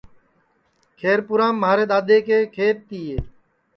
[0.97, 3.15] کھیر پُورام مھارے دؔادؔے کے کھیت تِئے